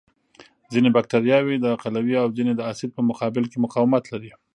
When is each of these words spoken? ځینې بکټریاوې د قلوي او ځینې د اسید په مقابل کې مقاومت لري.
ځینې 0.71 0.89
بکټریاوې 0.95 1.55
د 1.59 1.67
قلوي 1.83 2.15
او 2.23 2.27
ځینې 2.37 2.53
د 2.55 2.61
اسید 2.71 2.91
په 2.97 3.01
مقابل 3.09 3.43
کې 3.51 3.57
مقاومت 3.65 4.03
لري. 4.13 4.31